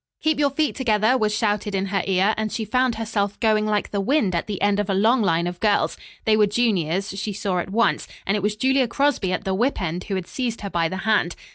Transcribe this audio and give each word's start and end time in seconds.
"Keep 0.23 0.39
your 0.39 0.49
feet 0.49 0.73
together!" 0.75 1.15
was 1.15 1.31
shouted 1.31 1.75
in 1.75 1.85
her 1.93 2.01
ear, 2.07 2.33
and 2.35 2.51
she 2.51 2.65
found 2.65 2.95
herself 2.95 3.39
going 3.39 3.67
like 3.67 3.91
the 3.91 4.01
wind 4.01 4.33
at 4.33 4.47
the 4.47 4.59
end 4.59 4.79
of 4.79 4.89
a 4.89 4.95
long 4.95 5.21
line 5.21 5.45
of 5.45 5.59
girls. 5.59 5.95
They 6.25 6.35
were 6.35 6.47
juniors, 6.47 7.09
she 7.09 7.33
saw 7.33 7.59
at 7.59 7.69
once, 7.69 8.07
and 8.25 8.35
it 8.35 8.41
was 8.41 8.55
Julia 8.55 8.87
Crosby 8.87 9.31
at 9.31 9.43
the 9.43 9.53
whip 9.53 9.79
end 9.79 10.05
who 10.05 10.15
had 10.15 10.25
seized 10.25 10.61
her 10.61 10.71
by 10.71 10.89
the 10.89 10.97
hand. 11.05 11.35